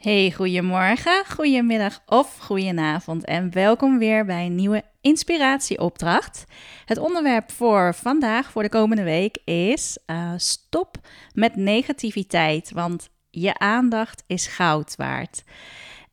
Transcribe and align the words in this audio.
Hey, 0.00 0.30
goedemorgen, 0.30 1.24
goedemiddag 1.26 2.02
of 2.06 2.38
goedenavond 2.38 3.24
en 3.24 3.52
welkom 3.52 3.98
weer 3.98 4.24
bij 4.24 4.46
een 4.46 4.54
nieuwe 4.54 4.82
inspiratieopdracht. 5.00 6.44
Het 6.84 6.98
onderwerp 6.98 7.50
voor 7.50 7.94
vandaag, 7.94 8.50
voor 8.50 8.62
de 8.62 8.68
komende 8.68 9.02
week, 9.02 9.38
is 9.44 9.98
uh, 10.06 10.32
stop 10.36 10.96
met 11.32 11.56
negativiteit, 11.56 12.70
want 12.70 13.08
je 13.30 13.58
aandacht 13.58 14.24
is 14.26 14.46
goud 14.46 14.96
waard. 14.96 15.42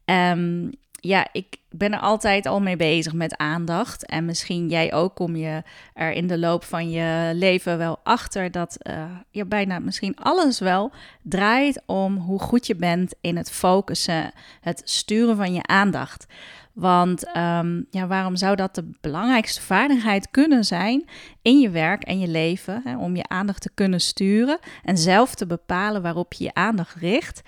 Um, 0.05 0.71
ja, 0.99 1.27
ik 1.31 1.57
ben 1.69 1.93
er 1.93 1.99
altijd 1.99 2.45
al 2.45 2.61
mee 2.61 2.75
bezig 2.75 3.13
met 3.13 3.37
aandacht. 3.37 4.05
En 4.05 4.25
misschien 4.25 4.69
jij 4.69 4.93
ook 4.93 5.15
kom 5.15 5.35
je 5.35 5.63
er 5.93 6.11
in 6.11 6.27
de 6.27 6.37
loop 6.37 6.63
van 6.63 6.89
je 6.89 7.31
leven 7.33 7.77
wel 7.77 7.99
achter 8.03 8.51
dat 8.51 8.77
uh, 8.81 9.03
je 9.31 9.45
bijna 9.45 9.79
misschien 9.79 10.15
alles 10.15 10.59
wel 10.59 10.91
draait 11.21 11.81
om 11.85 12.17
hoe 12.17 12.39
goed 12.39 12.67
je 12.67 12.75
bent 12.75 13.13
in 13.21 13.37
het 13.37 13.51
focussen, 13.51 14.31
het 14.61 14.81
sturen 14.85 15.35
van 15.35 15.53
je 15.53 15.63
aandacht. 15.63 16.25
Want 16.73 17.37
um, 17.37 17.87
ja, 17.91 18.07
waarom 18.07 18.35
zou 18.35 18.55
dat 18.55 18.75
de 18.75 18.89
belangrijkste 19.01 19.61
vaardigheid 19.61 20.31
kunnen 20.31 20.63
zijn 20.63 21.09
in 21.41 21.59
je 21.59 21.69
werk 21.69 22.03
en 22.03 22.19
je 22.19 22.27
leven? 22.27 22.81
Hè, 22.83 22.97
om 22.97 23.15
je 23.15 23.27
aandacht 23.27 23.61
te 23.61 23.71
kunnen 23.73 24.01
sturen 24.01 24.59
en 24.83 24.97
zelf 24.97 25.35
te 25.35 25.45
bepalen 25.45 26.01
waarop 26.01 26.33
je 26.33 26.43
je 26.43 26.53
aandacht 26.53 26.95
richt 26.95 27.41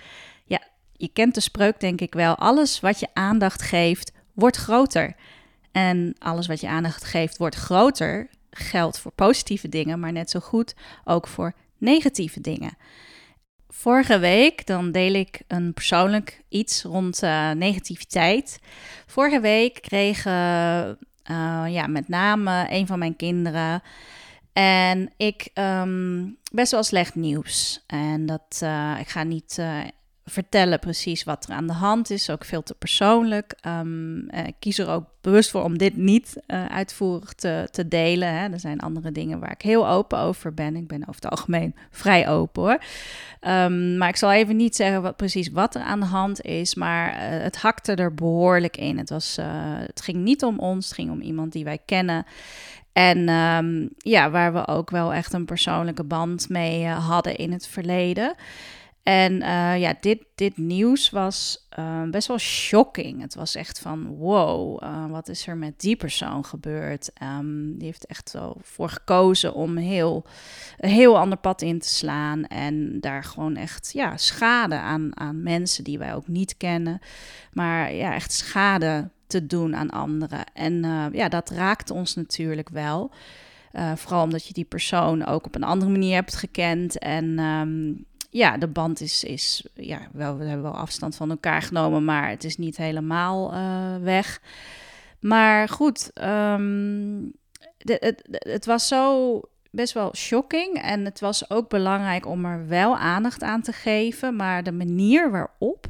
je 0.99 1.07
kent 1.13 1.35
de 1.35 1.41
spreuk 1.41 1.79
denk 1.79 2.01
ik 2.01 2.13
wel. 2.13 2.35
Alles 2.35 2.79
wat 2.79 2.99
je 2.99 3.07
aandacht 3.13 3.61
geeft, 3.61 4.11
wordt 4.33 4.57
groter. 4.57 5.15
En 5.71 6.15
alles 6.17 6.47
wat 6.47 6.61
je 6.61 6.67
aandacht 6.67 7.03
geeft, 7.03 7.37
wordt 7.37 7.55
groter. 7.55 8.29
Geldt 8.51 8.99
voor 8.99 9.11
positieve 9.11 9.69
dingen, 9.69 9.99
maar 9.99 10.11
net 10.11 10.29
zo 10.29 10.39
goed 10.39 10.75
ook 11.03 11.27
voor 11.27 11.53
negatieve 11.77 12.41
dingen. 12.41 12.77
Vorige 13.69 14.19
week 14.19 14.65
dan 14.65 14.91
deel 14.91 15.13
ik 15.13 15.41
een 15.47 15.73
persoonlijk 15.73 16.41
iets 16.49 16.83
rond 16.83 17.23
uh, 17.23 17.51
negativiteit. 17.51 18.59
Vorige 19.05 19.39
week 19.39 19.81
kreeg 19.81 20.25
uh, 20.25 20.33
ja, 21.67 21.87
met 21.87 22.07
name 22.07 22.65
een 22.69 22.87
van 22.87 22.99
mijn 22.99 23.15
kinderen 23.15 23.81
en 24.53 25.11
ik 25.17 25.49
um, 25.53 26.37
best 26.51 26.71
wel 26.71 26.83
slecht 26.83 27.15
nieuws. 27.15 27.83
En 27.87 28.25
dat, 28.25 28.59
uh, 28.63 28.95
ik 28.99 29.07
ga 29.07 29.23
niet 29.23 29.61
vertellen 30.29 30.79
precies 30.79 31.23
wat 31.23 31.45
er 31.47 31.53
aan 31.53 31.67
de 31.67 31.73
hand 31.73 32.09
is. 32.09 32.29
Ook 32.29 32.45
veel 32.45 32.63
te 32.63 32.75
persoonlijk. 32.75 33.55
Um, 33.67 34.29
ik 34.29 34.55
kies 34.59 34.77
er 34.77 34.89
ook 34.89 35.05
bewust 35.21 35.49
voor 35.49 35.63
om 35.63 35.77
dit 35.77 35.97
niet 35.97 36.37
uh, 36.47 36.65
uitvoerig 36.65 37.33
te, 37.33 37.67
te 37.71 37.87
delen. 37.87 38.33
Hè. 38.33 38.49
Er 38.49 38.59
zijn 38.59 38.79
andere 38.79 39.11
dingen 39.11 39.39
waar 39.39 39.51
ik 39.51 39.61
heel 39.61 39.89
open 39.89 40.19
over 40.19 40.53
ben. 40.53 40.75
Ik 40.75 40.87
ben 40.87 41.01
over 41.01 41.21
het 41.21 41.31
algemeen 41.31 41.75
vrij 41.91 42.29
open 42.29 42.61
hoor. 42.61 42.79
Um, 43.53 43.97
maar 43.97 44.09
ik 44.09 44.15
zal 44.15 44.31
even 44.31 44.55
niet 44.55 44.75
zeggen 44.75 45.01
wat, 45.01 45.15
precies 45.15 45.49
wat 45.49 45.75
er 45.75 45.81
aan 45.81 45.99
de 45.99 46.05
hand 46.05 46.41
is. 46.41 46.75
Maar 46.75 47.13
uh, 47.13 47.43
het 47.43 47.57
hakte 47.57 47.93
er 47.93 48.13
behoorlijk 48.13 48.77
in. 48.77 48.97
Het, 48.97 49.09
was, 49.09 49.37
het 49.85 50.01
ging 50.01 50.17
niet 50.17 50.43
om 50.43 50.59
ons, 50.59 50.85
het 50.85 50.95
ging 50.95 51.11
om 51.11 51.21
iemand 51.21 51.51
die 51.51 51.63
wij 51.63 51.79
kennen. 51.85 52.25
En 52.93 53.29
um, 53.29 53.89
ja, 53.97 54.29
waar 54.29 54.53
we 54.53 54.67
ook 54.67 54.89
wel 54.89 55.13
echt 55.13 55.33
een 55.33 55.45
persoonlijke 55.45 56.03
band 56.03 56.49
mee 56.49 56.85
hadden 56.85 57.35
in 57.35 57.51
het 57.51 57.67
verleden. 57.67 58.35
En 59.03 59.33
uh, 59.33 59.79
ja, 59.79 59.93
dit, 59.99 60.23
dit 60.35 60.57
nieuws 60.57 61.09
was 61.09 61.67
uh, 61.79 62.03
best 62.09 62.27
wel 62.27 62.37
shocking. 62.37 63.21
Het 63.21 63.35
was 63.35 63.55
echt 63.55 63.79
van, 63.79 64.07
wow, 64.07 64.83
uh, 64.83 65.05
wat 65.05 65.27
is 65.29 65.47
er 65.47 65.57
met 65.57 65.79
die 65.79 65.95
persoon 65.95 66.45
gebeurd? 66.45 67.11
Um, 67.23 67.77
die 67.77 67.85
heeft 67.85 68.05
echt 68.05 68.31
wel 68.31 68.57
voor 68.61 68.89
gekozen 68.89 69.53
om 69.53 69.77
heel, 69.77 70.25
een 70.77 70.89
heel 70.89 71.19
ander 71.19 71.37
pad 71.37 71.61
in 71.61 71.79
te 71.79 71.89
slaan. 71.89 72.45
En 72.45 72.99
daar 72.99 73.23
gewoon 73.23 73.55
echt 73.55 73.91
ja, 73.93 74.17
schade 74.17 74.75
aan, 74.75 75.19
aan 75.19 75.43
mensen 75.43 75.83
die 75.83 75.97
wij 75.97 76.15
ook 76.15 76.27
niet 76.27 76.57
kennen. 76.57 76.99
Maar 77.53 77.93
ja, 77.93 78.13
echt 78.13 78.31
schade 78.31 79.09
te 79.27 79.45
doen 79.45 79.75
aan 79.75 79.89
anderen. 79.89 80.43
En 80.53 80.81
ja, 81.11 81.29
dat 81.29 81.49
raakt 81.49 81.91
ons 81.91 82.15
natuurlijk 82.15 82.69
wel. 82.69 83.11
vooral 83.95 84.23
omdat 84.23 84.47
je 84.47 84.53
die 84.53 84.65
persoon 84.65 85.25
ook 85.25 85.45
op 85.45 85.55
een 85.55 85.63
andere 85.63 85.91
manier 85.91 86.15
hebt 86.15 86.35
gekend. 86.35 86.99
En 86.99 87.39
um, 87.39 88.07
ja, 88.29 88.57
de 88.57 88.67
band 88.67 89.01
is, 89.01 89.23
is 89.23 89.67
ja, 89.73 89.99
wel, 90.11 90.37
we 90.37 90.45
hebben 90.45 90.71
wel 90.71 90.77
afstand 90.77 91.15
van 91.15 91.29
elkaar 91.29 91.61
genomen, 91.61 92.05
maar 92.05 92.29
het 92.29 92.43
is 92.43 92.57
niet 92.57 92.77
helemaal 92.77 93.53
uh, 93.53 93.95
weg. 94.03 94.41
Maar 95.19 95.69
goed, 95.69 96.11
de, 96.13 97.31
het, 97.77 98.23
het 98.29 98.65
was 98.65 98.87
zo 98.87 99.41
best 99.71 99.93
wel 99.93 100.15
shocking. 100.15 100.81
En 100.81 101.05
het 101.05 101.19
was 101.19 101.49
ook 101.49 101.69
belangrijk 101.69 102.25
om 102.25 102.45
er 102.45 102.67
wel 102.67 102.97
aandacht 102.97 103.43
aan 103.43 103.61
te 103.61 103.71
geven. 103.71 104.35
Maar 104.35 104.63
de 104.63 104.71
manier 104.71 105.31
waarop, 105.31 105.85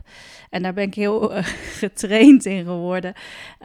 en 0.50 0.64
daar 0.64 0.74
ben 0.74 0.84
ik 0.84 0.94
heel 0.94 1.38
uh, 1.38 1.44
getraind 1.82 2.46
in 2.46 2.66
geworden. 2.66 3.14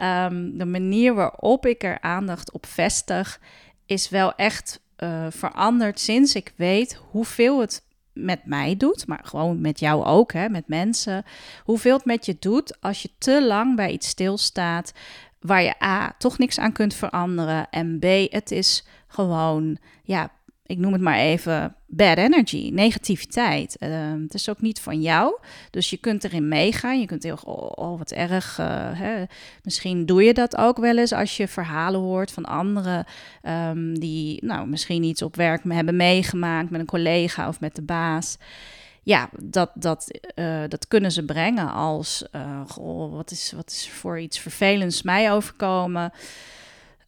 Um, 0.01 0.57
de 0.57 0.65
manier 0.65 1.13
waarop 1.13 1.65
ik 1.65 1.83
er 1.83 2.01
aandacht 2.01 2.51
op 2.51 2.65
vestig, 2.65 3.39
is 3.85 4.09
wel 4.09 4.35
echt 4.35 4.79
uh, 5.03 5.25
veranderd 5.29 5.99
sinds 5.99 6.35
ik 6.35 6.53
weet 6.55 6.99
hoeveel 7.11 7.59
het 7.59 7.83
met 8.15 8.45
mij 8.45 8.77
doet, 8.77 9.07
maar 9.07 9.21
gewoon 9.23 9.61
met 9.61 9.79
jou 9.79 10.05
ook, 10.05 10.33
hè, 10.33 10.49
met 10.49 10.67
mensen. 10.67 11.23
Hoeveel 11.63 11.95
het 11.95 12.05
met 12.05 12.25
je 12.25 12.35
doet 12.39 12.81
als 12.81 13.01
je 13.01 13.09
te 13.17 13.45
lang 13.45 13.75
bij 13.75 13.91
iets 13.91 14.07
stilstaat 14.07 14.93
waar 15.39 15.63
je 15.63 15.83
A, 15.83 16.15
toch 16.17 16.37
niks 16.37 16.59
aan 16.59 16.71
kunt 16.71 16.93
veranderen. 16.93 17.69
En 17.69 17.99
B, 17.99 18.05
het 18.31 18.51
is 18.51 18.85
gewoon, 19.07 19.77
ja, 20.03 20.31
ik 20.65 20.77
noem 20.77 20.93
het 20.93 21.01
maar 21.01 21.17
even 21.17 21.75
bad 21.87 22.17
energy, 22.17 22.69
negativiteit. 22.73 23.75
Uh, 23.79 23.89
het 24.21 24.33
is 24.33 24.49
ook 24.49 24.61
niet 24.61 24.79
van 24.79 25.01
jou, 25.01 25.37
dus 25.69 25.89
je 25.89 25.97
kunt 25.97 26.23
erin 26.23 26.47
meegaan. 26.47 26.99
Je 26.99 27.05
kunt 27.05 27.23
heel, 27.23 27.39
oh, 27.43 27.71
oh 27.75 27.97
wat 27.97 28.11
erg. 28.11 28.59
Uh, 28.59 28.65
hè. 28.93 29.23
Misschien 29.63 30.05
doe 30.05 30.23
je 30.23 30.33
dat 30.33 30.57
ook 30.57 30.77
wel 30.77 30.97
eens 30.97 31.13
als 31.13 31.37
je 31.37 31.47
verhalen 31.47 31.99
hoort 31.99 32.31
van 32.31 32.45
anderen 32.45 33.05
um, 33.43 33.99
die, 33.99 34.45
nou, 34.45 34.67
misschien 34.67 35.03
iets 35.03 35.21
op 35.21 35.35
werk 35.35 35.61
hebben 35.67 35.95
meegemaakt 35.95 36.69
met 36.69 36.79
een 36.79 36.85
collega 36.85 37.47
of 37.47 37.59
met 37.59 37.75
de 37.75 37.81
baas. 37.83 38.37
Ja, 39.03 39.29
dat, 39.39 39.71
dat, 39.73 40.19
uh, 40.35 40.63
dat 40.67 40.87
kunnen 40.87 41.11
ze 41.11 41.25
brengen 41.25 41.71
als, 41.71 42.23
uh, 42.35 42.61
goh, 42.67 43.13
wat 43.13 43.31
is, 43.31 43.53
wat 43.55 43.69
is 43.69 43.89
voor 43.89 44.19
iets 44.19 44.39
vervelends 44.39 45.01
mij 45.01 45.31
overkomen? 45.31 46.11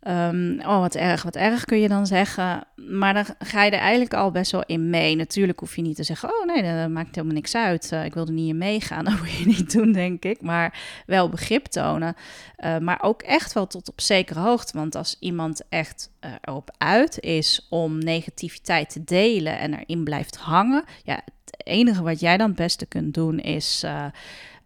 Um, 0.02 0.60
oh, 0.60 0.80
wat 0.80 0.96
erg, 0.96 1.24
wat 1.24 1.36
erg 1.36 1.66
kun 1.66 1.80
je 1.80 1.88
dan 1.88 2.08
zeggen. 2.08 2.64
Maar 2.76 3.14
dan 3.14 3.26
ga 3.40 3.64
je 3.64 3.72
er 3.72 3.80
eigenlijk 3.80 4.14
al 4.14 4.32
best 4.32 4.52
wel 4.52 4.64
in 4.66 4.90
mee. 4.90 5.16
Natuurlijk 5.16 5.60
hoef 5.60 5.76
je 5.76 5.82
niet 5.82 5.96
te 5.96 6.04
zeggen: 6.04 6.30
Oh 6.30 6.46
nee, 6.46 6.80
dat 6.80 6.90
maakt 6.90 7.16
helemaal 7.16 7.36
niks 7.36 7.56
uit. 7.56 7.92
Uh, 7.94 8.06
ik 8.06 8.14
wil 8.14 8.26
er 8.26 8.32
niet 8.32 8.50
in 8.50 8.58
meegaan. 8.58 9.06
Dat 9.08 9.20
moet 9.20 9.32
je 9.32 9.46
niet 9.46 9.72
doen, 9.72 9.92
denk 9.92 10.24
ik. 10.24 10.42
Maar 10.42 10.80
wel 11.06 11.30
begrip 11.30 11.66
tonen. 11.66 12.16
Uh, 12.58 12.78
maar 12.78 13.00
ook 13.02 13.22
echt 13.22 13.54
wel 13.54 13.68
tot 13.68 13.90
op 13.90 14.02
zekere 14.02 14.40
hoogte. 14.40 14.78
Want 14.78 14.96
als 14.96 15.16
iemand 15.20 15.62
echt 15.70 16.10
uh, 16.26 16.32
erop 16.42 16.76
uit 16.78 17.20
is 17.20 17.68
om 17.70 17.98
negativiteit 17.98 18.90
te 18.90 19.04
delen 19.04 19.60
en 19.60 19.74
erin 19.74 20.04
blijft 20.04 20.38
hangen. 20.38 20.84
Ja, 21.04 21.16
het 21.46 21.68
enige 21.68 22.04
wat 22.04 22.20
jij 22.20 22.38
dan 22.38 22.48
het 22.48 22.58
beste 22.58 22.86
kunt 22.86 23.14
doen 23.14 23.40
is 23.40 23.86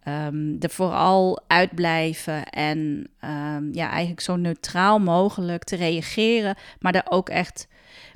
Um, 0.07 0.55
er 0.59 0.69
vooral 0.69 1.43
uitblijven 1.47 2.45
en 2.49 3.09
um, 3.23 3.73
ja, 3.73 3.89
eigenlijk 3.89 4.21
zo 4.21 4.35
neutraal 4.35 4.99
mogelijk 4.99 5.63
te 5.63 5.75
reageren, 5.75 6.55
maar 6.79 6.93
er 6.93 7.05
ook 7.09 7.29
echt 7.29 7.67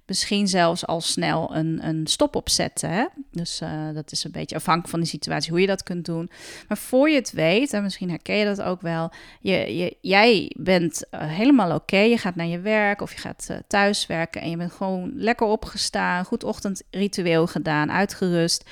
misschien 0.08 0.48
zelfs 0.48 0.86
al 0.86 1.02
snel 1.02 1.56
een, 1.56 1.88
een 1.88 2.08
stop 2.08 2.36
op 2.36 2.50
zetten. 2.50 2.90
Hè? 2.90 3.06
Dus 3.32 3.62
uh, 3.62 3.94
dat 3.94 4.12
is 4.12 4.24
een 4.24 4.32
beetje 4.32 4.56
afhankelijk 4.56 4.92
van 4.92 5.00
de 5.00 5.06
situatie 5.06 5.52
hoe 5.52 5.62
je 5.62 5.68
dat 5.68 5.84
kunt 5.84 6.06
doen. 6.06 6.30
Maar 6.68 6.78
voor 6.78 7.10
je 7.10 7.16
het 7.16 7.32
weet, 7.32 7.74
en 7.74 7.84
misschien 7.84 8.10
herken 8.10 8.36
je 8.36 8.46
dat 8.46 8.62
ook 8.62 8.82
wel, 8.82 9.12
je, 9.42 9.78
je, 9.78 9.98
jij 10.02 10.52
bent 10.58 11.04
uh, 11.12 11.20
helemaal 11.22 11.76
oké. 11.76 11.98
Je 11.98 12.18
gaat 12.18 12.36
naar 12.36 12.46
je 12.46 12.60
werk 12.60 13.02
of 13.02 13.14
je 13.14 13.20
gaat 13.20 13.48
uh, 13.52 13.58
thuis 13.68 14.08
werken 14.08 14.42
en 14.42 14.50
je 14.50 14.58
bent 14.58 14.72
gewoon 14.72 15.12
lekker 15.16 15.48
opgestaan, 15.48 16.26
goed 16.26 16.44
ochtendritueel 16.44 17.48
gedaan, 17.48 17.92
uitgerust 17.92 18.64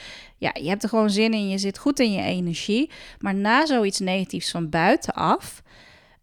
ja, 0.43 0.51
je 0.53 0.69
hebt 0.69 0.83
er 0.83 0.89
gewoon 0.89 1.09
zin 1.09 1.33
in, 1.33 1.49
je 1.49 1.57
zit 1.57 1.77
goed 1.77 1.99
in 1.99 2.11
je 2.11 2.21
energie. 2.21 2.91
Maar 3.19 3.35
na 3.35 3.65
zoiets 3.65 3.99
negatiefs 3.99 4.51
van 4.51 4.69
buitenaf, 4.69 5.63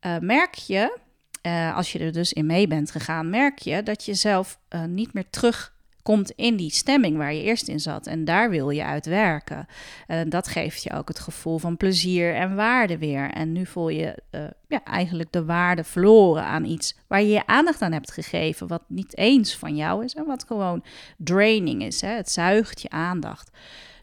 uh, 0.06 0.18
merk 0.18 0.54
je, 0.54 0.98
uh, 1.42 1.76
als 1.76 1.92
je 1.92 1.98
er 1.98 2.12
dus 2.12 2.32
in 2.32 2.46
mee 2.46 2.66
bent 2.66 2.90
gegaan, 2.90 3.30
merk 3.30 3.58
je 3.58 3.82
dat 3.82 4.04
je 4.04 4.14
zelf 4.14 4.58
uh, 4.74 4.84
niet 4.84 5.12
meer 5.12 5.30
terugkomt 5.30 6.30
in 6.30 6.56
die 6.56 6.70
stemming 6.70 7.16
waar 7.16 7.32
je 7.32 7.42
eerst 7.42 7.68
in 7.68 7.80
zat. 7.80 8.06
En 8.06 8.24
daar 8.24 8.50
wil 8.50 8.70
je 8.70 8.84
uit 8.84 9.06
werken. 9.06 9.66
En 10.06 10.28
dat 10.28 10.48
geeft 10.48 10.82
je 10.82 10.92
ook 10.92 11.08
het 11.08 11.18
gevoel 11.18 11.58
van 11.58 11.76
plezier 11.76 12.34
en 12.34 12.54
waarde 12.54 12.98
weer. 12.98 13.30
En 13.30 13.52
nu 13.52 13.66
voel 13.66 13.88
je 13.88 14.22
ja, 14.68 14.84
eigenlijk 14.84 15.32
de 15.32 15.44
waarde 15.44 15.84
verloren 15.84 16.44
aan 16.44 16.64
iets 16.64 16.96
waar 17.06 17.22
je 17.22 17.28
je 17.28 17.46
aandacht 17.46 17.82
aan 17.82 17.92
hebt 17.92 18.12
gegeven, 18.12 18.66
wat 18.66 18.82
niet 18.86 19.16
eens 19.16 19.56
van 19.56 19.76
jou 19.76 20.04
is 20.04 20.14
en 20.14 20.24
wat 20.24 20.44
gewoon 20.46 20.84
draining 21.16 21.82
is. 21.82 22.00
Hè? 22.00 22.10
Het 22.10 22.30
zuigt 22.30 22.82
je 22.82 22.90
aandacht. 22.90 23.50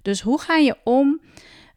Dus 0.02 0.22
hoe 0.22 0.42
ga 0.42 0.56
je 0.56 0.76
om 0.84 1.20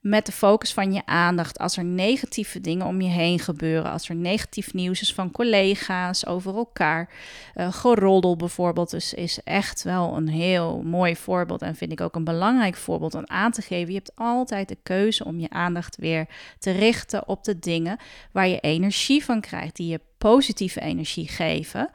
met 0.00 0.26
de 0.26 0.32
focus 0.32 0.73
van 0.73 0.93
je 0.93 1.06
aandacht 1.06 1.58
als 1.58 1.76
er 1.76 1.85
negatieve 1.85 2.61
dingen 2.61 2.87
om 2.87 3.00
je 3.00 3.08
heen 3.08 3.38
gebeuren, 3.38 3.91
als 3.91 4.08
er 4.08 4.14
negatief 4.14 4.75
nieuws 4.75 5.00
is 5.00 5.14
van 5.14 5.31
collega's 5.31 6.26
over 6.26 6.56
elkaar. 6.56 7.08
Uh, 7.55 7.73
geroddel 7.73 8.37
bijvoorbeeld 8.37 8.91
dus 8.91 9.14
is 9.14 9.43
echt 9.44 9.82
wel 9.82 10.17
een 10.17 10.29
heel 10.29 10.82
mooi 10.82 11.17
voorbeeld 11.17 11.62
en 11.62 11.76
vind 11.76 11.93
ik 11.93 12.00
ook 12.00 12.14
een 12.14 12.25
belangrijk 12.25 12.76
voorbeeld 12.76 13.14
om 13.14 13.26
aan 13.26 13.52
te 13.52 13.62
geven. 13.62 13.88
Je 13.88 13.99
hebt 13.99 14.12
altijd 14.14 14.69
de 14.69 14.79
keuze 14.82 15.25
om 15.25 15.38
je 15.38 15.50
aandacht 15.50 15.97
weer 15.97 16.26
te 16.58 16.70
richten 16.70 17.29
op 17.29 17.44
de 17.44 17.58
dingen 17.58 17.99
waar 18.32 18.49
je 18.49 18.61
energie 18.61 19.25
van 19.25 19.41
krijgt, 19.41 19.76
die 19.76 19.88
je 19.88 20.00
positieve 20.19 20.81
energie 20.81 21.29
geven. 21.29 21.91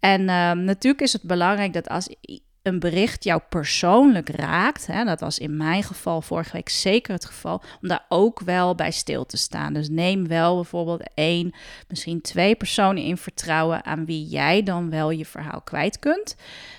En 0.00 0.20
uh, 0.20 0.52
natuurlijk 0.52 1.02
is 1.02 1.12
het 1.12 1.22
belangrijk 1.22 1.72
dat 1.72 1.88
als 1.88 2.08
een 2.62 2.78
bericht 2.78 3.24
jou 3.24 3.40
persoonlijk 3.48 4.28
raakt, 4.28 4.86
hè, 4.86 5.04
dat 5.04 5.20
was 5.20 5.38
in 5.38 5.56
mijn 5.56 5.82
geval 5.82 6.22
vorige 6.22 6.52
week 6.52 6.68
zeker 6.68 7.12
het 7.12 7.24
geval, 7.24 7.62
om 7.82 7.88
daar 7.88 8.04
ook 8.08 8.40
wel 8.40 8.74
bij 8.74 8.90
stil 8.90 9.26
te 9.26 9.36
staan. 9.36 9.72
Dus 9.72 9.88
neem 9.88 10.28
wel 10.28 10.54
bijvoorbeeld 10.54 11.10
één, 11.14 11.54
misschien 11.88 12.20
twee 12.20 12.54
personen 12.54 13.02
in 13.02 13.16
vertrouwen 13.16 13.84
aan 13.84 14.04
wie 14.04 14.26
jij 14.26 14.62
dan 14.62 14.90
wel 14.90 15.10
je 15.10 15.26
verhaal 15.26 15.60
kwijt 15.60 15.98
kunt. 15.98 16.36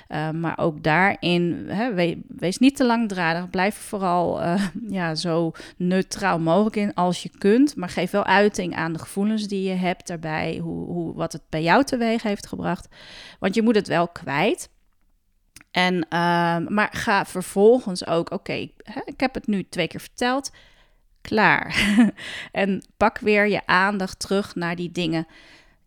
Uh, 0.09 0.29
maar 0.29 0.57
ook 0.57 0.83
daarin, 0.83 1.65
hè, 1.67 2.15
wees 2.27 2.57
niet 2.57 2.75
te 2.75 2.85
langdradig, 2.85 3.49
blijf 3.49 3.75
vooral 3.75 4.41
uh, 4.41 4.67
ja, 4.87 5.15
zo 5.15 5.51
neutraal 5.77 6.39
mogelijk 6.39 6.75
in 6.75 6.93
als 6.93 7.23
je 7.23 7.29
kunt, 7.37 7.75
maar 7.75 7.89
geef 7.89 8.11
wel 8.11 8.25
uiting 8.25 8.75
aan 8.75 8.93
de 8.93 8.99
gevoelens 8.99 9.47
die 9.47 9.69
je 9.69 9.75
hebt 9.75 10.07
daarbij, 10.07 10.57
hoe, 10.61 10.85
hoe, 10.85 11.13
wat 11.13 11.33
het 11.33 11.41
bij 11.49 11.63
jou 11.63 11.83
teweeg 11.83 12.23
heeft 12.23 12.47
gebracht. 12.47 12.87
Want 13.39 13.55
je 13.55 13.61
moet 13.61 13.75
het 13.75 13.87
wel 13.87 14.07
kwijt. 14.07 14.69
En, 15.73 15.95
uh, 15.95 16.57
maar 16.67 16.89
ga 16.91 17.25
vervolgens 17.25 18.07
ook, 18.07 18.31
oké, 18.31 18.53
ik 19.05 19.19
heb 19.19 19.33
het 19.33 19.47
nu 19.47 19.63
twee 19.69 19.87
keer 19.87 19.99
verteld, 19.99 20.51
klaar. 21.21 21.95
en 22.51 22.83
pak 22.97 23.19
weer 23.19 23.47
je 23.47 23.61
aandacht 23.65 24.19
terug 24.19 24.55
naar 24.55 24.75
die 24.75 24.91
dingen 24.91 25.27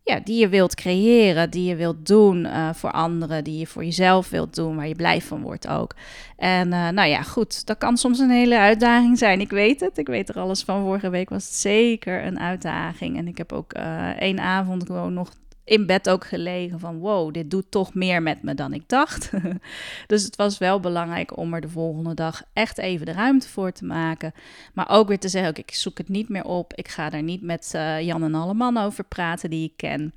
ja, 0.07 0.19
die 0.23 0.39
je 0.39 0.49
wilt 0.49 0.75
creëren, 0.75 1.49
die 1.49 1.63
je 1.63 1.75
wilt 1.75 2.05
doen 2.05 2.45
uh, 2.45 2.73
voor 2.73 2.91
anderen, 2.91 3.43
die 3.43 3.59
je 3.59 3.67
voor 3.67 3.83
jezelf 3.83 4.29
wilt 4.29 4.55
doen, 4.55 4.75
waar 4.75 4.87
je 4.87 4.95
blij 4.95 5.21
van 5.21 5.41
wordt 5.41 5.67
ook. 5.67 5.95
En 6.37 6.67
uh, 6.67 6.89
nou 6.89 7.09
ja, 7.09 7.21
goed, 7.21 7.65
dat 7.65 7.77
kan 7.77 7.97
soms 7.97 8.19
een 8.19 8.29
hele 8.29 8.57
uitdaging 8.57 9.17
zijn. 9.17 9.39
Ik 9.39 9.49
weet 9.49 9.79
het, 9.79 9.97
ik 9.97 10.07
weet 10.07 10.29
er 10.29 10.39
alles 10.39 10.63
van. 10.63 10.81
Vorige 10.81 11.09
week 11.09 11.29
was 11.29 11.45
het 11.45 11.53
zeker 11.53 12.25
een 12.25 12.39
uitdaging. 12.39 13.17
En 13.17 13.27
ik 13.27 13.37
heb 13.37 13.53
ook 13.53 13.77
uh, 13.77 14.07
één 14.07 14.39
avond 14.39 14.85
gewoon 14.85 15.13
nog 15.13 15.29
in 15.67 15.85
bed 15.85 16.09
ook 16.09 16.25
gelegen 16.25 16.79
van 16.79 16.97
wow, 16.97 17.33
dit 17.33 17.51
doet 17.51 17.71
toch 17.71 17.93
meer 17.93 18.21
met 18.21 18.43
me 18.43 18.53
dan 18.53 18.73
ik 18.73 18.83
dacht. 18.89 19.31
dus 20.07 20.23
het 20.23 20.35
was 20.35 20.57
wel 20.57 20.79
belangrijk 20.79 21.37
om 21.37 21.53
er 21.53 21.61
de 21.61 21.69
volgende 21.69 22.13
dag 22.13 22.43
echt 22.53 22.77
even 22.77 23.05
de 23.05 23.11
ruimte 23.11 23.49
voor 23.49 23.71
te 23.71 23.85
maken. 23.85 24.33
Maar 24.73 24.89
ook 24.89 25.07
weer 25.07 25.19
te 25.19 25.29
zeggen, 25.29 25.55
ik 25.55 25.73
zoek 25.73 25.97
het 25.97 26.09
niet 26.09 26.29
meer 26.29 26.43
op. 26.43 26.73
Ik 26.73 26.87
ga 26.87 27.11
er 27.11 27.23
niet 27.23 27.41
met 27.41 27.71
uh, 27.75 28.01
Jan 28.01 28.23
en 28.23 28.35
alle 28.35 28.53
mannen 28.53 28.83
over 28.83 29.03
praten 29.03 29.49
die 29.49 29.65
ik 29.65 29.77
ken. 29.77 30.13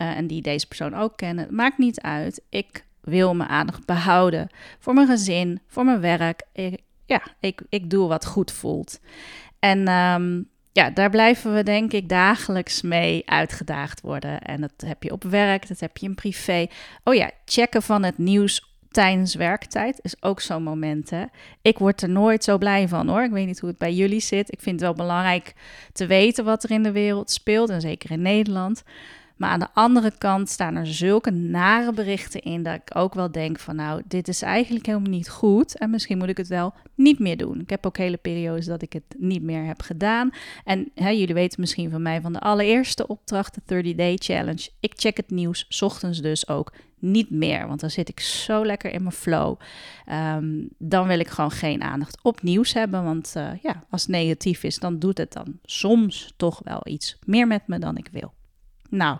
Uh, 0.00 0.16
en 0.16 0.26
die 0.26 0.42
deze 0.42 0.66
persoon 0.66 0.94
ook 0.94 1.16
kennen. 1.16 1.44
Het 1.44 1.54
maakt 1.54 1.78
niet 1.78 2.00
uit. 2.00 2.42
Ik 2.48 2.84
wil 3.00 3.34
mijn 3.34 3.48
aandacht 3.48 3.86
behouden 3.86 4.48
voor 4.78 4.94
mijn 4.94 5.06
gezin, 5.06 5.60
voor 5.66 5.84
mijn 5.84 6.00
werk. 6.00 6.42
Ja, 7.06 7.22
ik, 7.40 7.62
ik 7.68 7.90
doe 7.90 8.08
wat 8.08 8.26
goed 8.26 8.52
voelt. 8.52 9.00
En 9.58 9.88
um, 9.88 10.48
ja, 10.72 10.90
daar 10.90 11.10
blijven 11.10 11.54
we 11.54 11.62
denk 11.62 11.92
ik 11.92 12.08
dagelijks 12.08 12.82
mee 12.82 13.22
uitgedaagd 13.26 14.00
worden. 14.00 14.40
En 14.40 14.60
dat 14.60 14.72
heb 14.86 15.02
je 15.02 15.12
op 15.12 15.24
werk, 15.24 15.68
dat 15.68 15.80
heb 15.80 15.96
je 15.96 16.06
in 16.06 16.14
privé. 16.14 16.66
Oh 17.04 17.14
ja, 17.14 17.30
checken 17.44 17.82
van 17.82 18.02
het 18.02 18.18
nieuws 18.18 18.68
tijdens 18.90 19.34
werktijd 19.34 19.98
is 20.02 20.22
ook 20.22 20.40
zo'n 20.40 20.62
moment. 20.62 21.10
Hè? 21.10 21.24
Ik 21.62 21.78
word 21.78 22.02
er 22.02 22.08
nooit 22.08 22.44
zo 22.44 22.58
blij 22.58 22.88
van 22.88 23.08
hoor. 23.08 23.22
Ik 23.22 23.30
weet 23.30 23.46
niet 23.46 23.60
hoe 23.60 23.68
het 23.68 23.78
bij 23.78 23.92
jullie 23.92 24.20
zit. 24.20 24.52
Ik 24.52 24.60
vind 24.60 24.80
het 24.80 24.84
wel 24.84 25.06
belangrijk 25.06 25.54
te 25.92 26.06
weten 26.06 26.44
wat 26.44 26.64
er 26.64 26.70
in 26.70 26.82
de 26.82 26.92
wereld 26.92 27.30
speelt. 27.30 27.70
En 27.70 27.80
zeker 27.80 28.10
in 28.10 28.22
Nederland. 28.22 28.82
Maar 29.38 29.50
aan 29.50 29.58
de 29.58 29.68
andere 29.72 30.12
kant 30.18 30.48
staan 30.48 30.76
er 30.76 30.86
zulke 30.86 31.30
nare 31.30 31.92
berichten 31.92 32.40
in 32.40 32.62
dat 32.62 32.74
ik 32.74 32.96
ook 32.96 33.14
wel 33.14 33.32
denk 33.32 33.58
van 33.58 33.76
nou, 33.76 34.02
dit 34.06 34.28
is 34.28 34.42
eigenlijk 34.42 34.86
helemaal 34.86 35.10
niet 35.10 35.28
goed 35.28 35.78
en 35.78 35.90
misschien 35.90 36.18
moet 36.18 36.28
ik 36.28 36.36
het 36.36 36.48
wel 36.48 36.74
niet 36.94 37.18
meer 37.18 37.36
doen. 37.36 37.60
Ik 37.60 37.70
heb 37.70 37.86
ook 37.86 37.96
hele 37.96 38.16
periodes 38.16 38.66
dat 38.66 38.82
ik 38.82 38.92
het 38.92 39.02
niet 39.18 39.42
meer 39.42 39.64
heb 39.64 39.82
gedaan. 39.82 40.30
En 40.64 40.90
hè, 40.94 41.08
jullie 41.08 41.34
weten 41.34 41.60
misschien 41.60 41.90
van 41.90 42.02
mij 42.02 42.20
van 42.20 42.32
de 42.32 42.40
allereerste 42.40 43.06
opdracht, 43.06 43.54
de 43.54 43.60
30 43.64 43.94
Day 43.94 44.16
Challenge. 44.16 44.68
Ik 44.80 44.92
check 44.96 45.16
het 45.16 45.30
nieuws, 45.30 45.82
ochtends 45.82 46.20
dus 46.20 46.48
ook 46.48 46.72
niet 46.98 47.30
meer, 47.30 47.66
want 47.66 47.80
dan 47.80 47.90
zit 47.90 48.08
ik 48.08 48.20
zo 48.20 48.64
lekker 48.66 48.92
in 48.92 49.02
mijn 49.02 49.14
flow. 49.14 49.58
Um, 50.12 50.68
dan 50.78 51.06
wil 51.06 51.18
ik 51.18 51.28
gewoon 51.28 51.50
geen 51.50 51.82
aandacht 51.82 52.18
op 52.22 52.42
nieuws 52.42 52.72
hebben, 52.72 53.04
want 53.04 53.34
uh, 53.36 53.50
ja, 53.62 53.84
als 53.90 54.02
het 54.02 54.10
negatief 54.10 54.62
is, 54.62 54.78
dan 54.78 54.98
doet 54.98 55.18
het 55.18 55.32
dan 55.32 55.58
soms 55.64 56.32
toch 56.36 56.60
wel 56.64 56.80
iets 56.84 57.18
meer 57.26 57.46
met 57.46 57.66
me 57.66 57.78
dan 57.78 57.96
ik 57.96 58.08
wil. 58.12 58.32
Nou, 58.88 59.18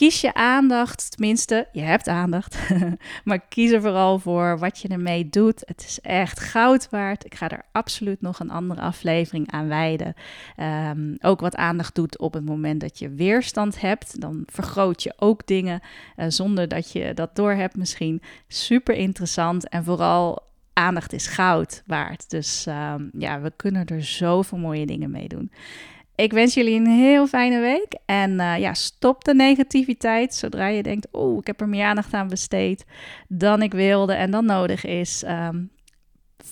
kies 0.00 0.20
je 0.20 0.34
aandacht, 0.34 1.10
tenminste, 1.10 1.68
je 1.72 1.80
hebt 1.80 2.08
aandacht, 2.08 2.58
maar 3.24 3.38
kies 3.38 3.70
er 3.70 3.80
vooral 3.80 4.18
voor 4.18 4.58
wat 4.58 4.78
je 4.78 4.88
ermee 4.88 5.28
doet. 5.28 5.62
Het 5.66 5.84
is 5.88 6.00
echt 6.00 6.40
goud 6.40 6.88
waard. 6.90 7.24
Ik 7.24 7.34
ga 7.34 7.48
er 7.48 7.62
absoluut 7.72 8.20
nog 8.20 8.40
een 8.40 8.50
andere 8.50 8.80
aflevering 8.80 9.50
aan 9.50 9.68
wijden. 9.68 10.14
Um, 10.90 11.16
ook 11.20 11.40
wat 11.40 11.56
aandacht 11.56 11.94
doet 11.94 12.18
op 12.18 12.32
het 12.32 12.44
moment 12.44 12.80
dat 12.80 12.98
je 12.98 13.08
weerstand 13.08 13.80
hebt, 13.80 14.20
dan 14.20 14.42
vergroot 14.46 15.02
je 15.02 15.12
ook 15.16 15.46
dingen 15.46 15.80
uh, 16.16 16.24
zonder 16.28 16.68
dat 16.68 16.92
je 16.92 17.14
dat 17.14 17.36
doorhebt 17.36 17.76
misschien. 17.76 18.22
Super 18.48 18.94
interessant 18.94 19.68
en 19.68 19.84
vooral 19.84 20.48
aandacht 20.72 21.12
is 21.12 21.26
goud 21.26 21.82
waard. 21.86 22.30
Dus 22.30 22.66
um, 22.66 23.10
ja, 23.18 23.40
we 23.40 23.52
kunnen 23.56 23.86
er 23.86 24.04
zoveel 24.04 24.58
mooie 24.58 24.86
dingen 24.86 25.10
mee 25.10 25.28
doen. 25.28 25.50
Ik 26.20 26.32
wens 26.32 26.54
jullie 26.54 26.80
een 26.80 26.86
heel 26.86 27.26
fijne 27.26 27.60
week. 27.60 27.94
En 28.04 28.30
uh, 28.30 28.58
ja, 28.58 28.74
stop 28.74 29.24
de 29.24 29.34
negativiteit 29.34 30.34
zodra 30.34 30.66
je 30.66 30.82
denkt: 30.82 31.08
oh, 31.10 31.38
ik 31.38 31.46
heb 31.46 31.60
er 31.60 31.68
meer 31.68 31.84
aandacht 31.84 32.12
aan 32.14 32.28
besteed 32.28 32.84
dan 33.28 33.62
ik 33.62 33.72
wilde 33.72 34.12
en 34.12 34.30
dan 34.30 34.44
nodig 34.44 34.84
is. 34.84 35.24
Um, 35.26 35.70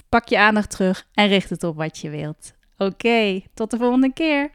pak 0.09 0.29
je 0.29 0.39
aandacht 0.39 0.71
terug 0.71 1.07
en 1.15 1.29
richt 1.29 1.51
het 1.51 1.65
op 1.65 1.77
wat 1.77 1.99
je 1.99 2.11
wilt. 2.11 2.53
Oké, 2.79 3.41
tot 3.55 3.71
de 3.71 3.77
volgende 3.77 4.13
keer. 4.13 4.51